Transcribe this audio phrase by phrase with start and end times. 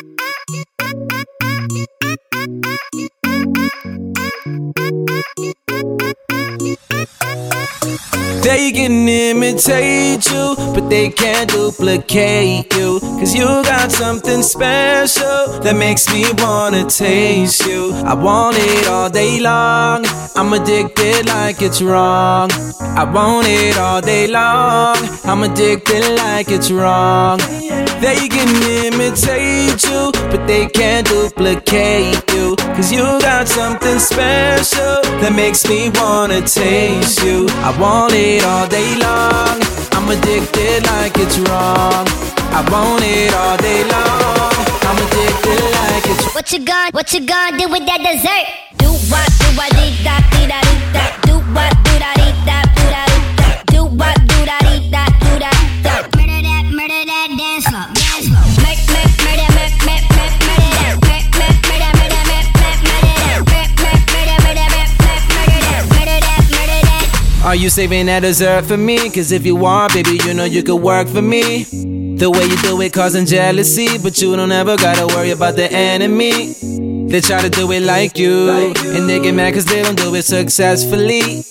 [0.00, 1.29] Ah, ah, ah, ah, ah.
[8.50, 12.98] They can imitate you, but they can't duplicate you.
[12.98, 17.92] Cause you got something special that makes me wanna taste you.
[18.04, 20.04] I want it all day long.
[20.34, 22.50] I'm addicted like it's wrong.
[22.80, 24.96] I want it all day long.
[25.24, 27.38] I'm addicted like it's wrong.
[28.00, 28.50] They can
[28.84, 32.56] imitate you, but they can't duplicate you.
[32.76, 37.46] Cause you got something special that makes me wanna taste you.
[37.62, 39.60] I want it all day long.
[39.92, 42.06] I'm addicted like it's wrong.
[42.56, 44.54] I want it all day long.
[44.88, 46.34] I'm addicted like it's wrong.
[46.34, 48.46] What you gonna, what you gonna do with that dessert?
[48.80, 51.04] Do what, do what, dee da, dee da, dee da.
[51.28, 52.19] Do what, do da,
[67.50, 69.10] Are you saving that dessert for me?
[69.10, 71.64] Cause if you are, baby, you know you could work for me.
[71.64, 75.68] The way you do it causing jealousy, but you don't ever gotta worry about the
[75.68, 76.54] enemy.
[77.10, 80.14] They try to do it like you, and they get mad cause they don't do
[80.14, 81.42] it successfully.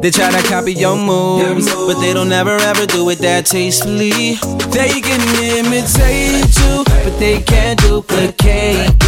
[0.00, 4.38] They try to copy your moves, but they don't ever ever do it that tastefully.
[4.72, 5.20] They can
[5.58, 9.01] imitate you, but they can't duplicate.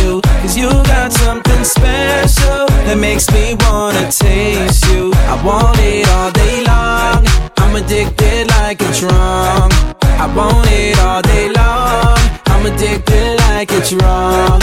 [0.44, 5.10] Cause you got something special that makes me wanna taste you.
[5.24, 7.24] I want it all day long.
[7.56, 9.72] I'm addicted like it's wrong.
[10.04, 12.20] I want it all day long.
[12.52, 14.60] I'm addicted like it's wrong.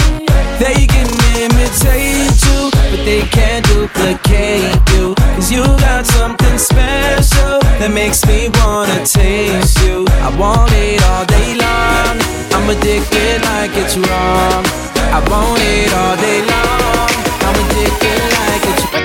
[0.62, 1.10] They can
[1.42, 5.16] imitate you, but they can't duplicate you.
[5.34, 10.06] Cause you got something special that makes me wanna taste you.
[10.22, 11.01] I want it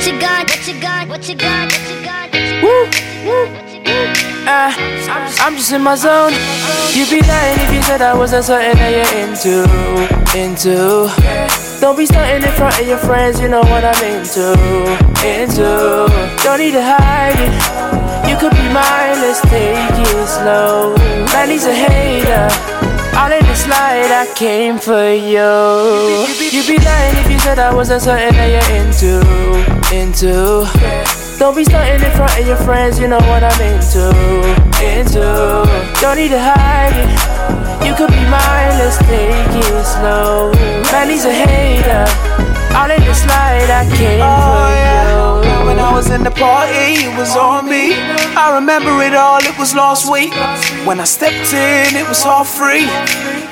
[0.07, 2.87] What you gonna, what you gonna, what you gonna, what you gonna, Woo,
[3.57, 4.71] what you gonna, Uh,
[5.43, 6.31] I'm just in my zone.
[6.95, 9.67] You'd be lying if you said I wasn't something that you're into,
[10.39, 11.11] into.
[11.81, 14.55] Don't be starting in front of your friends, you know what I'm into,
[15.27, 16.07] into.
[16.45, 18.31] Don't need to hide it.
[18.31, 20.95] You could be mine, let's take it slow.
[21.35, 22.96] Man, he's a hater.
[23.17, 26.29] All in the slide, I came for you.
[26.53, 29.25] You'd be lying if you said I wasn't something that you're into,
[29.89, 30.69] into.
[31.39, 34.13] Don't be starting in front of your friends, you know what I'm into,
[34.85, 35.25] into.
[36.01, 37.09] Don't need to hide it.
[37.87, 40.53] You could be mine, let's take it slow.
[40.93, 42.05] Man, he's a hater.
[42.77, 44.76] All in the slide, I came for you.
[45.97, 47.95] Was in the party, it was on me.
[48.37, 50.31] I remember it all, it was last week.
[50.87, 52.85] When I stepped in, it was all free.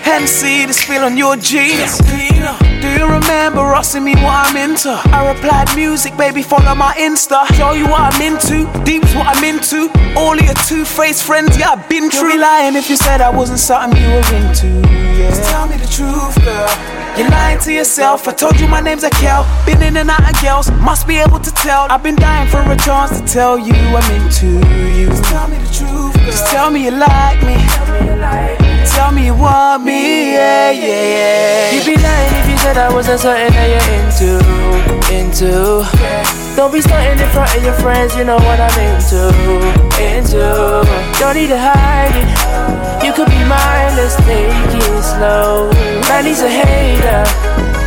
[0.05, 1.97] Hennessy, the spill on your jeans.
[2.05, 4.91] Do you remember asking me what I'm into?
[4.91, 7.47] I replied, music, baby, follow my Insta.
[7.56, 9.88] Show you what I'm into, deep's what I'm into.
[10.15, 12.28] All of your two-faced friends, yeah, I've been through.
[12.28, 14.69] You'd be lying if you said I wasn't something you were into,
[15.19, 15.30] yeah.
[15.30, 16.69] Just tell me the truth, girl.
[17.16, 18.26] You're lying to yourself.
[18.26, 19.47] I told you my name's Akel.
[19.66, 21.86] Been in and out of girls, must be able to tell.
[21.91, 24.47] I've been dying for a chance to tell you I'm into
[24.98, 25.06] you.
[25.08, 26.26] Just tell me the truth, girl.
[26.26, 27.56] Just tell me you like me.
[28.94, 30.86] Tell me you want me, yeah, yeah,
[31.16, 31.72] yeah.
[31.72, 34.38] You'd be lying if you said I wasn't something that you're into,
[35.10, 35.82] into.
[36.54, 39.34] Don't be starting in front of your friends, you know what I'm into,
[39.98, 40.86] into.
[41.19, 42.31] Don't need to hide it.
[43.02, 43.73] You could be mine,
[44.04, 45.70] let's take it slow.
[46.09, 47.25] Man, he's a hater.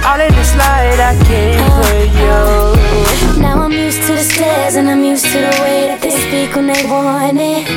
[0.08, 3.36] All in the slide, I came for oh.
[3.36, 3.42] you.
[3.42, 6.56] Now I'm used to the stairs and I'm used to the way that they speak
[6.56, 7.70] when they want it.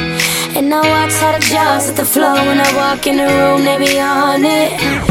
[0.57, 3.65] And I watch how the jaws hit the floor when I walk in the room,
[3.65, 5.10] they be on it.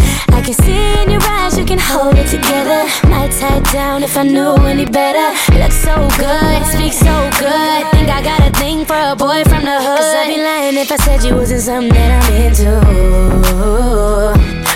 [0.49, 2.81] Can see in your eyes you can hold it together.
[3.07, 5.29] Might tie down if I knew any better.
[5.53, 7.85] Look so good, speak so good.
[7.93, 9.99] Think I got a thing for a boy from the hood.
[10.01, 12.81] Cause I'd be lying if I said you wasn't something that I'm into.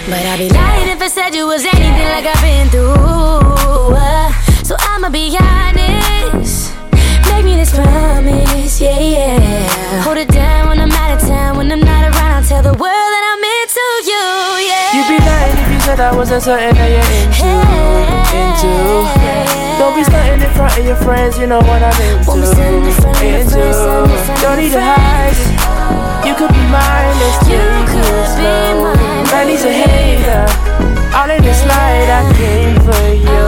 [0.05, 3.97] But I'd be lying if I said you was anything like I've been through.
[4.63, 6.69] So I'ma be honest.
[7.33, 10.03] Make me this promise, yeah, yeah.
[10.03, 11.57] Hold it down when I'm out of town.
[11.57, 14.52] When I'm not around, I'll tell the world that I'm into you,
[15.95, 17.53] said I wasn't something that you're into,
[18.33, 18.73] into.
[19.77, 22.49] Don't be starting in front of your friends, you know what I'm into, Won't be
[22.49, 23.53] standing in front of your into.
[23.53, 25.53] friends, standing in front of Don't need to hide it.
[26.25, 28.97] You could be mine, let's You take it slow.
[29.29, 30.45] Man, he's a hater.
[31.13, 33.45] All in this slide, I came for you.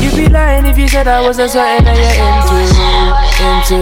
[0.00, 2.56] You'd be lying if you said I wasn't something that you're into,
[3.70, 3.80] into.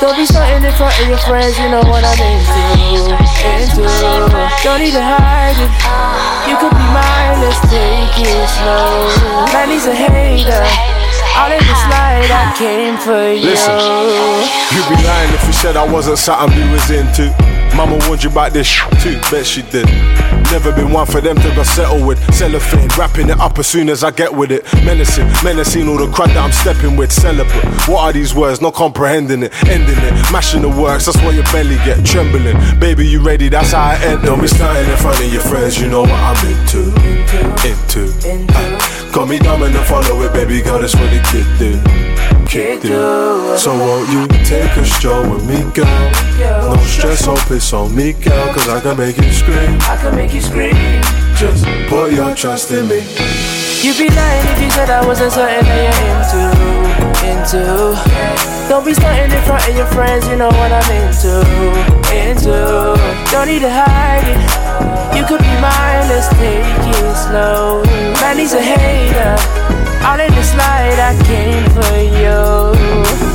[0.00, 2.62] Don't be starting in front of your friends, you know what I'm into,
[3.42, 3.82] into.
[4.62, 5.72] Don't need to hide it.
[6.46, 6.88] You could be
[8.46, 9.10] slow.
[9.52, 10.62] Man, he's a hater.
[11.38, 11.62] All in
[12.30, 13.50] I came for you.
[13.50, 13.78] Listen,
[14.74, 17.57] you'd be lying if you said I wasn't something you was into.
[17.78, 18.68] Mama warned you about this
[19.00, 19.86] too, bet she did.
[20.50, 22.18] Never been one for them to go settle with.
[22.34, 24.64] Cellophane, wrapping it up as soon as I get with it.
[24.84, 27.12] Menacing, menacing all the crud that I'm stepping with.
[27.12, 27.64] Celebrate.
[27.86, 28.60] What are these words?
[28.60, 31.06] Not comprehending it, ending it, mashing the works.
[31.06, 32.56] That's why your belly get trembling.
[32.80, 33.48] Baby, you ready?
[33.48, 34.24] That's how I end.
[34.24, 35.80] Don't be starting in front of your friends.
[35.80, 36.88] You know what I'm into.
[37.62, 38.28] Into.
[38.28, 39.07] into.
[39.12, 40.78] Call me dumb and follow it, baby girl.
[40.78, 41.80] That's what the kid do.
[42.46, 43.56] Kid do.
[43.58, 46.10] So won't you take a stroll with me, girl?
[46.38, 49.78] No stress, or piss on me, girl, cause I can make you scream.
[49.82, 50.74] I can make you scream.
[51.36, 53.00] Just put your trust in me.
[53.82, 57.92] You'd be lying if you said I wasn't something that you're into, into.
[58.68, 61.44] Don't be starting in front of your friends, you know what I'm into,
[62.12, 62.96] into.
[63.30, 64.40] Don't need to hide it.
[65.16, 67.82] You could be mine, let's take it slow.
[68.20, 69.36] Man, he's a hater.
[70.04, 72.38] All in the light, I came for you.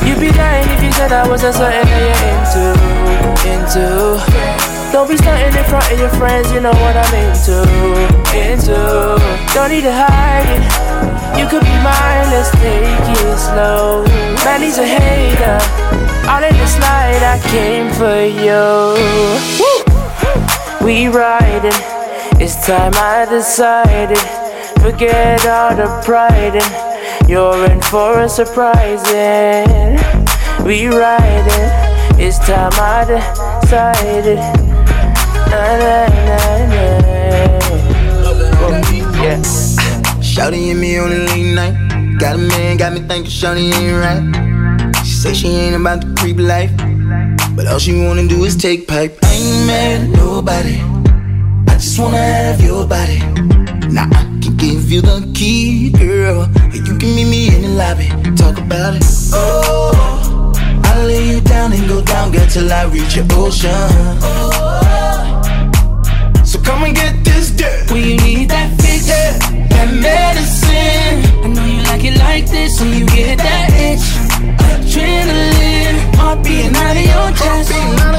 [0.07, 2.66] You'd be lying if you said I wasn't something that you're into,
[3.54, 4.73] into.
[4.94, 7.66] Don't be stunting in front of your friends, you know what I'm into,
[8.30, 9.18] into.
[9.51, 10.62] Don't need to hide it.
[11.40, 14.06] You could be mine, let's take it slow.
[14.45, 15.57] Man, he's a hater.
[16.30, 18.94] All in this light, I came for you.
[20.86, 21.74] We riding.
[22.40, 24.19] It's time I decided.
[24.80, 29.04] Forget all the pride and you're in for a surprise.
[30.63, 31.72] We riding.
[32.19, 34.73] It's time I decided.
[40.44, 42.20] Shouty and me on a late night.
[42.20, 44.96] Got a man, got me thinking Shouty ain't right.
[45.06, 46.72] She say she ain't about the creep life.
[47.56, 49.18] But all she wanna do is take pipe.
[49.24, 50.82] I ain't mad at nobody.
[51.72, 53.20] I just wanna have your body.
[53.94, 56.50] Now I can give you the key, girl.
[56.74, 58.10] You can meet me in the lobby.
[58.36, 59.04] Talk about it.
[59.34, 60.52] Oh,
[60.84, 63.72] I'll lay you down and go down, girl, till I reach your ocean.
[63.72, 65.23] Oh,
[66.63, 67.92] come and get this dirt.
[67.92, 69.38] When you need that fix, yeah.
[69.69, 71.44] that medicine.
[71.44, 74.06] I know you like it like this when you get that itch.
[74.63, 78.12] Adrenaline, heart beating out of your chest.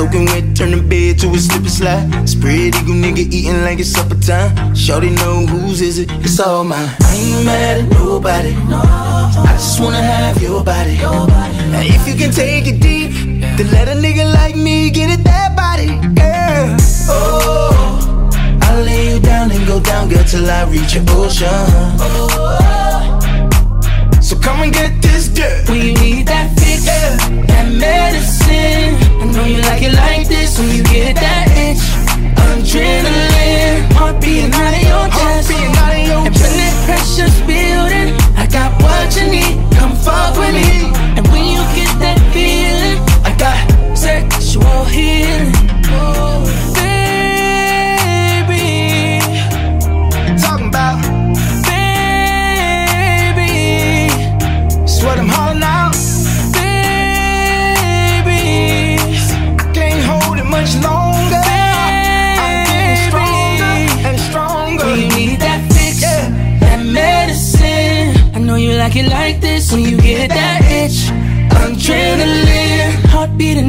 [0.00, 2.26] Soaking wet, turn the bed to a slip and slide.
[2.26, 4.74] Spread eagle nigga eating like it's supper time.
[4.74, 6.88] Shorty know whose is it, it's all mine.
[7.02, 8.54] I ain't mad at nobody.
[8.64, 8.80] No.
[8.80, 10.96] I just wanna have your body.
[10.96, 13.12] Now if you can take it deep,
[13.58, 16.76] then let a nigga like me get it that body, girl.
[17.10, 18.30] Oh,
[18.62, 21.46] I'll lay you down and go down, girl, till I reach your ocean.
[21.98, 22.79] So
[24.40, 25.68] come and get this dirt.
[25.68, 27.16] When you need that fix, yeah.
[27.46, 28.96] that medicine.
[29.20, 31.84] I know you like it like this when you get that itch.
[32.36, 32.89] Adrenaline,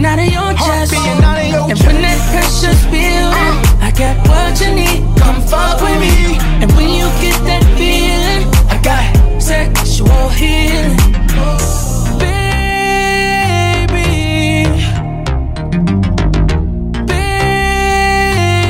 [0.02, 0.94] beating out of your chest.
[0.94, 5.04] Out of your and when that pressure's building, uh, I got what you need.
[5.20, 6.38] Come fuck with me.
[6.62, 10.98] And when you get that feeling, I got sexual healing.
[12.20, 13.96] Baby,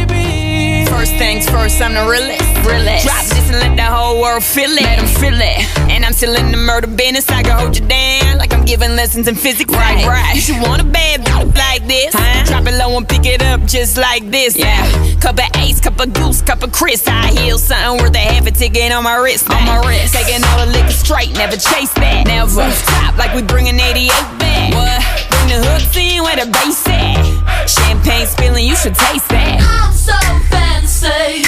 [0.08, 0.86] baby.
[0.90, 2.68] First things first, I'm the realest.
[2.68, 3.06] realest.
[3.06, 4.82] Drop this and let the whole world feel it.
[4.82, 5.66] Let them feel it.
[5.90, 7.30] And I'm still in the murder business.
[7.30, 9.74] I can hold you down like I'm giving lessons in physics.
[9.74, 10.34] Right, right.
[10.34, 12.16] You should want a bad bitch like this.
[12.16, 12.46] Huh?
[12.46, 14.56] Drop it low and pick it up just like this.
[14.56, 14.88] Yeah.
[15.20, 17.06] Cup of ace, cup of goose, cup of Chris.
[17.06, 19.52] I heal something worth a half a ticket on my wrist.
[19.52, 20.14] On my wrist.
[20.14, 22.24] Taking all the liquor straight, never chase that.
[22.28, 22.72] Never.
[22.96, 24.08] Top like we bringing 88
[24.40, 24.72] back.
[24.72, 25.04] What?
[25.28, 27.68] Bring the hooks in where the bass at.
[27.68, 29.60] Champagne spilling, you should taste that.
[29.60, 30.16] I'm so
[30.48, 31.44] fancy.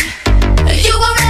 [0.75, 1.22] You already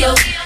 [0.00, 0.39] From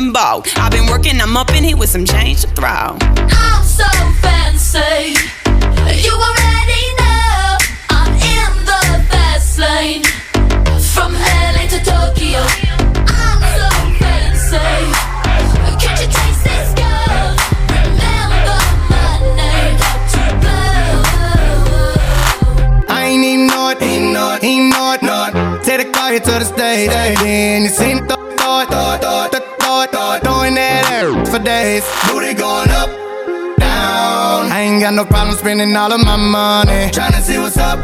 [0.00, 0.46] put my name in bold.
[0.56, 2.66] I've been working, I'm up in here with some change to throw.
[2.68, 3.84] I'm so
[4.22, 5.14] fancy.
[6.02, 7.58] You already know
[7.90, 10.04] I'm in the fast lane.
[10.94, 12.40] From LA to Tokyo.
[13.08, 14.58] I'm so fancy.
[15.80, 17.36] Can't you taste this girl?
[17.68, 20.30] Remember my name, Dr.
[20.40, 21.02] Blow.
[22.88, 25.64] I ain't even know it, ain't know it, ain't know it, know it.
[25.64, 28.19] Take the car here to the stage, then you seen the
[31.40, 31.84] days.
[32.06, 32.88] Booty going up,
[33.58, 34.52] down.
[34.52, 37.78] I ain't got no problem spending all of my money, tryna see what's up.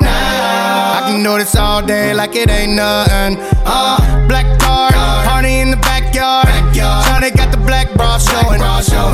[0.00, 3.38] Now I can do this all day like it ain't nothing.
[3.64, 4.90] Uh, black car,
[5.24, 6.46] party in the backyard.
[6.74, 8.60] Tryna got the black bra showing,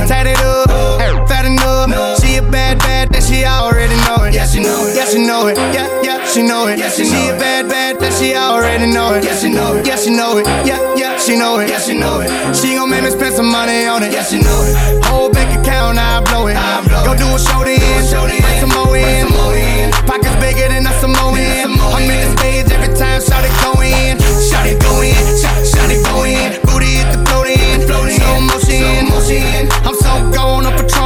[0.08, 2.19] tatted up, fat enough.
[2.30, 4.30] She a bad, bad, that she already know it.
[4.30, 4.94] Yeah, she know it.
[4.94, 5.58] Yeah, she know it.
[5.75, 6.78] Yeah, yeah, she know it.
[6.78, 9.26] Yeah, she, she a bad, bad, that she already know it.
[9.26, 9.82] Yeah, she know it.
[9.82, 10.46] Yeah, she know it.
[10.62, 11.66] Yeah, yeah, she know it.
[11.66, 12.30] Yeah, she know it.
[12.54, 14.14] She gon' make me spend some money on it.
[14.14, 14.78] Yeah, she know it.
[15.10, 16.54] Whole bank account, I blow it.
[16.54, 19.90] I blow Go do a show then, bring some more in.
[20.06, 21.34] Pockets bigger than a Samoan.
[21.34, 24.22] I'm in the stage every time, shout it go in.
[24.38, 26.62] Shout it go in, shout, shout it go in.
[26.62, 29.66] Booty hit the float in, slow motion.
[29.82, 31.00] I'm so gone on Patron.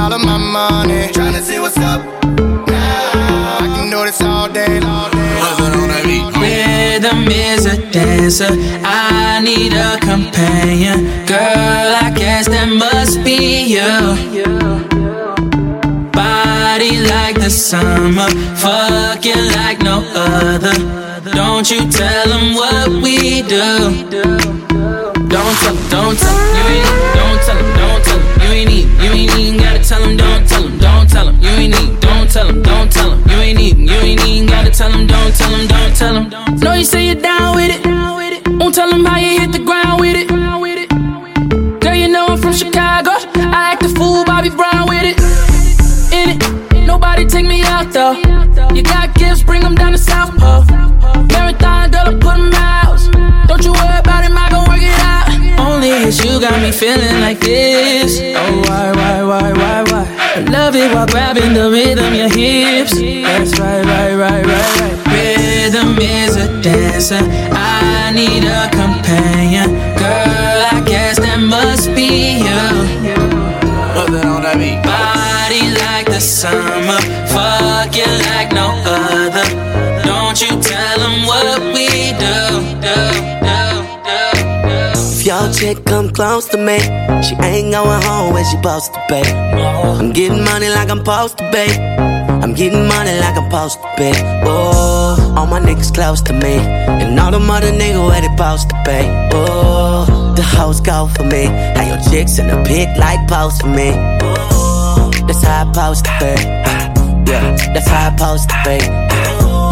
[0.00, 2.00] All of my money, tryna see what's up.
[2.24, 5.20] Now I can do this all day, all day.
[6.40, 8.52] Rhythm is a dancer.
[8.82, 10.98] I need a companion.
[11.26, 13.40] Girl, I guess that must be
[13.74, 13.92] you.
[16.12, 18.30] Body like the summer.
[18.64, 20.76] Fucking like no other.
[21.32, 23.66] Don't you tell them what we do.
[25.34, 27.09] Don't tell don't tell you ain't
[30.16, 33.10] them, don't tell them, don't tell them, you ain't need, don't tell them, don't tell
[33.10, 36.14] them, you ain't even, you ain't even gotta tell them, don't tell them, don't tell
[36.14, 36.58] them.
[36.60, 37.80] No, you say you're down with it,
[38.58, 40.28] won't tell them how you hit the ground with it.
[41.80, 45.18] Girl, you know I'm from Chicago, I act a fool, Bobby Brown with it.
[46.12, 48.14] In it, nobody take me out though.
[48.74, 50.64] You got gifts, bring them down to South Pole.
[51.26, 53.48] Marathon, girl, I put them out.
[53.48, 55.66] Don't you worry about him, I gon' work it out.
[55.66, 58.20] Only it's you got me feeling like this.
[58.20, 59.82] Oh, why, why, why, why,
[60.50, 62.94] love it while grabbing the rhythm, your hips.
[62.94, 64.96] That's right, right, right, right, right.
[65.12, 67.20] Rhythm is a dancer.
[67.52, 69.70] I need a companion.
[69.98, 73.20] Girl, I guess that must be you.
[73.94, 74.82] Nothing on that beat.
[74.82, 79.46] Body like the summer, fucking like no other.
[80.04, 80.89] Don't you tell
[85.52, 86.78] Chick come close to me,
[87.22, 89.20] she ain't going home when she supposed to be.
[89.20, 91.66] I'm getting money like I'm supposed to be.
[92.42, 94.10] I'm getting money like I'm supposed to be.
[94.44, 98.70] Oh, all my niggas close to me, and all them other niggas where they supposed
[98.70, 99.00] to be.
[99.34, 101.44] Oh, the hoes go for me.
[101.44, 103.92] How your chicks in the pit like post for me.
[104.22, 107.30] Oh, that's how I supposed to be.
[107.30, 108.78] Yeah, that's how I supposed to be.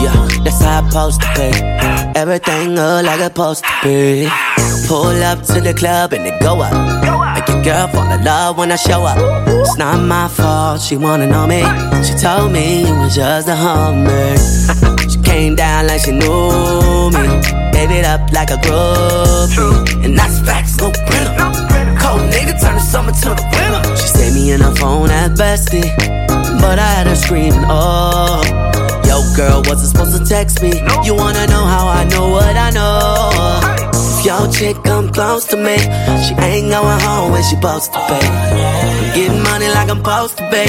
[0.05, 2.19] Yeah, that's how I supposed to be.
[2.19, 4.29] Everything look like it's supposed to be.
[4.89, 6.73] Pull up to the club and it go up.
[7.35, 9.19] Make your girl fall in love when I show up.
[9.47, 11.61] It's not my fault, she wanna know me.
[12.03, 14.35] She told me it was just a hummer.
[15.11, 17.21] she came down like she knew me.
[17.71, 20.05] Gave it up like a groupie.
[20.07, 21.37] And that's facts, no printer.
[22.01, 23.95] Cold nigga turn the summer to the winter.
[23.95, 25.85] She saved me in her phone at bestie.
[26.63, 28.41] But I had her screaming, oh.
[29.05, 30.81] Yo, girl, wasn't supposed to text me.
[31.05, 33.78] You wanna know how I know what I know?
[34.19, 37.99] If your chick come close to me, she ain't going home when she supposed to
[38.11, 38.19] be.
[38.19, 40.67] I'm getting money like I'm supposed to be.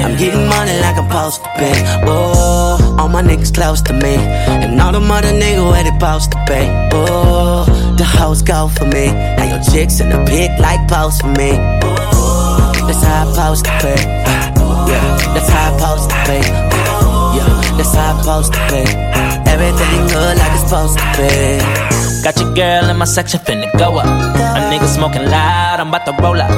[0.00, 1.70] I'm getting money like I'm supposed to be.
[2.08, 6.32] Oh, all my niggas close to me, and all them other niggas where they supposed
[6.32, 6.62] to be.
[6.96, 7.66] Oh,
[7.98, 9.12] the hoes go for me.
[9.12, 11.52] Now your chicks in the pic like post for me.
[12.88, 13.94] That's how I supposed to be.
[14.88, 15.04] Yeah,
[15.36, 16.40] that's how I supposed to be.
[17.36, 18.82] Yeah, that's how I supposed to be.
[19.52, 22.09] Everything good like it's supposed to be.
[22.22, 24.04] Got your girl in my section finna go up.
[24.04, 26.52] A nigga smoking loud, I'm about to roll up.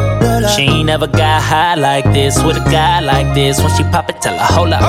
[0.57, 3.61] She ain't never got high like this with a guy like this.
[3.63, 4.81] When she pop it, tell her hold up.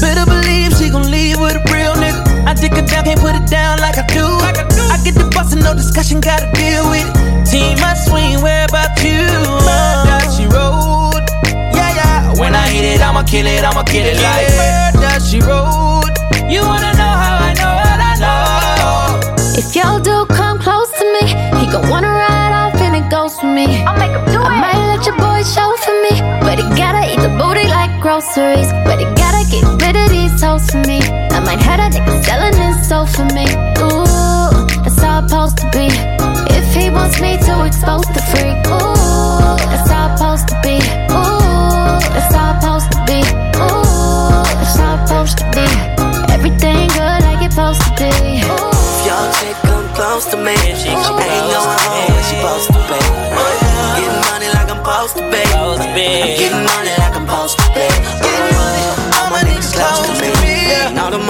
[0.00, 2.48] Better believe she gon' leave with a real nigga.
[2.48, 4.24] I dick her down, can't put it down like I do.
[4.24, 7.50] I get the boss and no discussion, gotta deal with it.
[7.50, 9.28] Team, I swing, where about you?
[9.68, 11.28] Murder, she rode.
[11.76, 12.40] Yeah, yeah.
[12.40, 16.08] When I hit it, I'ma kill it, I'ma kill it like murder, she rode.
[16.48, 16.91] You wanna
[19.64, 21.28] if y'all do come close to me,
[21.60, 23.66] he gon' wanna ride off in a ghost with me.
[23.86, 27.06] I'll make him do I might let your boy show for me, but he gotta
[27.06, 28.70] eat the booty like groceries.
[28.84, 30.98] But he gotta get rid of these toes for me.
[31.30, 32.88] I might have that nigga selling his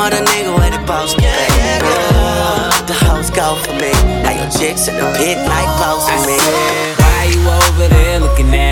[0.02, 1.26] And all them other niggas where supposed to be.
[1.26, 2.86] Yeah.
[2.90, 3.92] The hoes go for me.
[4.26, 6.38] Now your chicks in the pit like close to me.
[6.98, 8.71] Why you over there looking at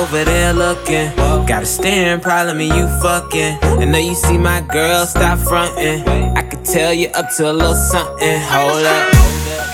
[0.00, 1.14] over there looking?
[1.46, 3.58] Got a staring problem and you fucking.
[3.62, 6.08] I know you see my girl, stop fronting.
[6.36, 8.40] I could tell you up to a little something.
[8.40, 9.14] Hold up.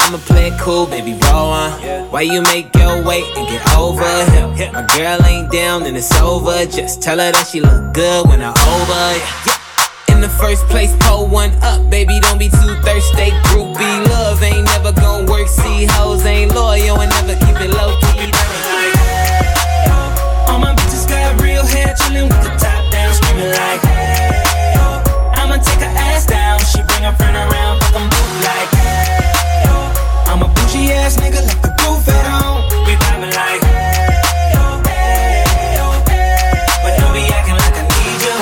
[0.02, 2.10] I'ma play it cool, baby, roll on.
[2.10, 4.02] Why you make your way and get over
[4.32, 4.72] here?
[4.72, 6.66] My girl ain't down and it's over.
[6.66, 9.04] Just tell her that she look good when I over.
[9.46, 10.14] Yeah.
[10.16, 12.18] In the first place, pull one up, baby.
[12.20, 13.30] Don't be too thirsty.
[13.52, 15.46] Groupie love ain't never gonna work.
[15.46, 18.45] See, hoes ain't loyal and never keep it low key.
[21.76, 25.02] Got real hair, chillin' with the top down, screaming like, hey, oh.
[25.34, 26.58] I'ma take her ass down.
[26.60, 30.26] She bring her friend around, fuck 'em both like, hey, oh.
[30.26, 32.62] I'm a bougie ass nigga, like the roof at home.
[32.86, 36.54] We vibing like, hey, oh, hey, oh, hey.
[36.82, 38.38] But don't be acting like I need you.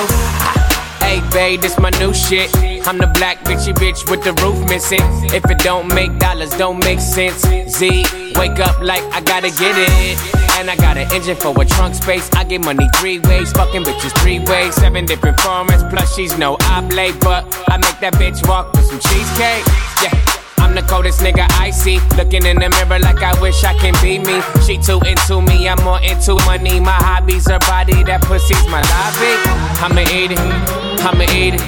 [1.04, 2.50] Hey, babe, this my new shit.
[2.86, 5.00] I'm the black bitchy bitch with the roof missing.
[5.32, 7.40] If it don't make dollars, don't make sense.
[7.68, 8.04] Z,
[8.36, 10.33] wake up like I gotta get it.
[10.56, 12.30] And I got an engine for a trunk space.
[12.32, 14.74] I get money three ways, fucking bitches three ways.
[14.74, 17.18] Seven different formats, plus she's no oblate.
[17.20, 19.66] But I make that bitch walk with some cheesecake.
[20.02, 20.34] Yeah.
[20.58, 22.00] I'm the coldest nigga I see.
[22.16, 24.40] Looking in the mirror like I wish I can be me.
[24.64, 26.80] She too into me, I'm more into money.
[26.80, 29.32] My hobbies, her body, that pussy's my lobby.
[29.84, 30.40] I'ma eat it,
[31.04, 31.62] I'ma eat it.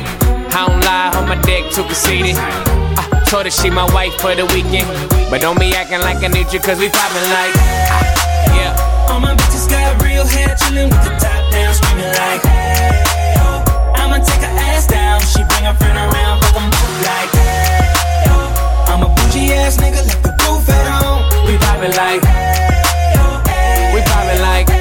[0.56, 2.36] I don't lie, on my dick, too conceited.
[2.38, 4.88] I told her she my wife for the weekend.
[5.28, 8.15] But don't be acting like I need you, cause we poppin' like.
[8.54, 9.08] Yeah.
[9.10, 13.62] All my bitches got real hair, chillin' with the top down, screaming like, hey, oh.
[13.96, 15.20] I'ma take her ass down.
[15.22, 18.90] She bring her friend around, fuck 'em both like, hey, oh.
[18.92, 21.22] I'm a bougie ass nigga, like the roof at home.
[21.46, 22.22] We poppin' like.
[22.22, 23.94] Oh.
[23.94, 24.68] We poppin' like.
[24.70, 24.76] Oh.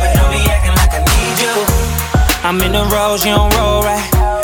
[0.00, 1.56] But don't be acting like I need you.
[2.44, 4.11] I'm in the rose, you don't roll right.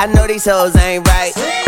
[0.00, 1.67] I know these hoes ain't right.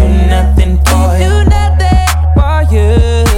[2.71, 3.30] you.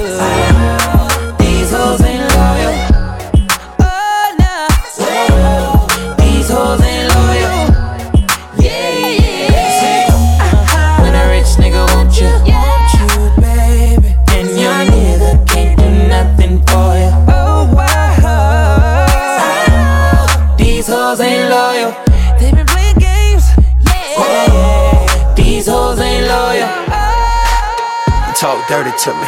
[28.44, 29.16] Talk dirty to me.
[29.16, 29.24] You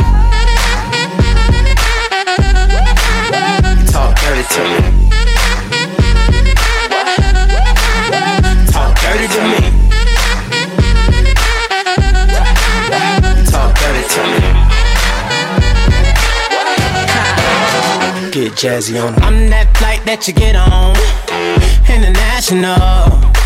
[3.86, 4.76] Talk dirty to me.
[8.70, 9.60] Talk dirty to me.
[13.46, 14.40] Talk dirty to me.
[18.32, 19.14] Get jazzy on.
[19.22, 20.94] I'm that flight that you get on.
[21.88, 23.45] International.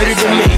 [0.00, 0.57] Dirty to me.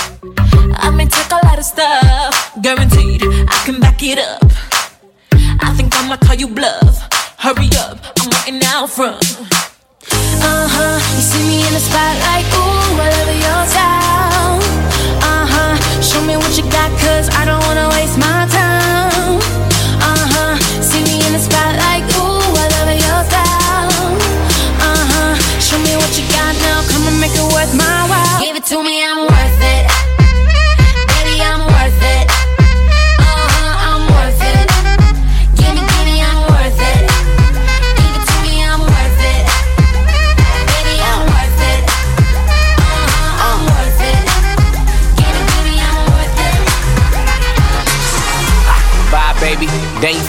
[1.61, 4.41] Of stuff, guaranteed I can back it up.
[5.61, 7.05] I think I'ma call you bluff.
[7.37, 9.21] Hurry up, I'm waiting out front.
[10.41, 10.97] Uh huh.
[11.13, 14.57] You see me in the spotlight, ooh, I love your style.
[15.21, 16.01] Uh huh.
[16.01, 19.37] Show me what you got, cause I don't wanna waste my time.
[20.01, 20.57] Uh huh.
[20.81, 24.17] See me in the spotlight, ooh, I love your style.
[24.81, 25.33] Uh huh.
[25.61, 28.41] Show me what you got now, come and make it worth my while.
[28.41, 29.40] Give it to me, I'm worth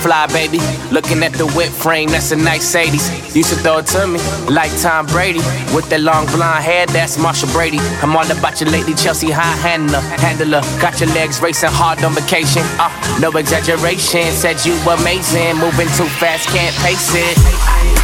[0.03, 0.59] fly, baby.
[0.91, 3.35] Looking at the whip frame, that's a nice 80s.
[3.35, 4.19] Used to throw it to me
[4.51, 5.39] like Tom Brady.
[5.75, 7.79] With that long blonde hair, that's Marcia Brady.
[8.03, 10.01] I'm all about you lately, Chelsea high handler.
[10.19, 12.63] Handler, got your legs racing hard on vacation.
[12.83, 15.57] Uh, no exaggeration, said you amazing.
[15.59, 18.02] Moving too fast, can't pace it.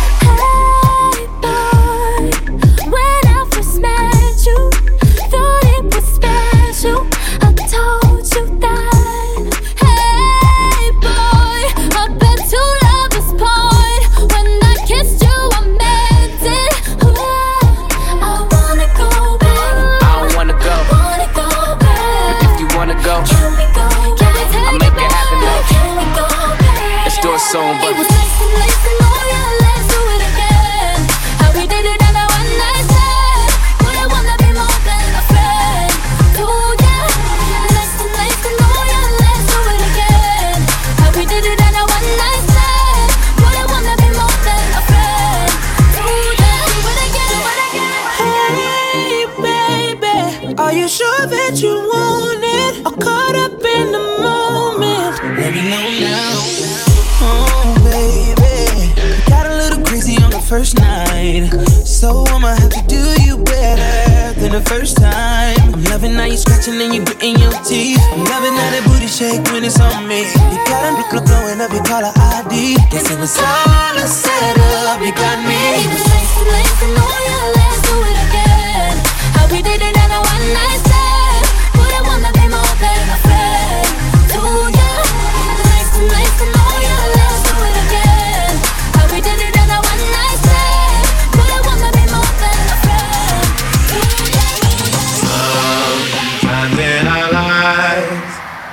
[60.59, 61.47] First night,
[61.87, 65.55] so I'ma have to do you better than the first time.
[65.73, 68.03] I'm loving how you scratching and you gritting your teeth.
[68.11, 70.27] I'm loving how that booty shake when it's on me.
[70.51, 72.75] You got a look blowing up your caller ID.
[72.90, 74.99] Guess it was all a setup.
[75.01, 75.62] You got me.
[75.87, 77.58] Nice and nice and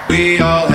[0.09, 0.74] we all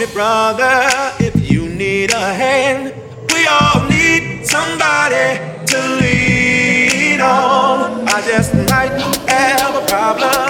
[0.00, 2.94] me, brother, if you need a hand.
[3.34, 8.08] We all need somebody to lean on.
[8.08, 8.96] I just might
[9.28, 10.49] have a problem